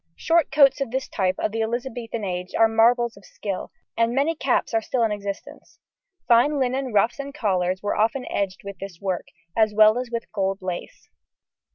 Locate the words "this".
0.89-1.07, 8.79-8.99